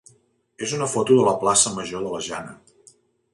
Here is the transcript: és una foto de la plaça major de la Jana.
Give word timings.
és 0.67 0.71
una 0.77 0.87
foto 0.93 1.17
de 1.19 1.27
la 1.27 1.35
plaça 1.43 1.75
major 1.77 2.07
de 2.07 2.15
la 2.15 2.23
Jana. 2.29 2.57